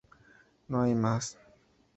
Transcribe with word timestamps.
No 0.67 0.81
hay 0.81 0.95
más. 0.95 1.37